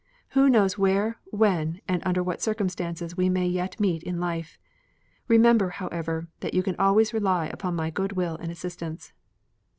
Who 0.29 0.49
knows 0.49 0.79
where, 0.79 1.19
when, 1.25 1.79
and 1.87 2.01
under 2.07 2.23
what 2.23 2.41
circumstances 2.41 3.15
we 3.15 3.29
may 3.29 3.45
yet 3.45 3.79
meet 3.79 4.01
in 4.01 4.19
life. 4.19 4.57
Remember, 5.27 5.69
however, 5.69 6.27
that 6.39 6.55
you 6.55 6.63
can 6.63 6.75
always 6.77 7.13
rely 7.13 7.45
upon 7.45 7.75
my 7.75 7.91
good 7.91 8.13
will 8.13 8.35
and 8.37 8.51
assistance." 8.51 9.13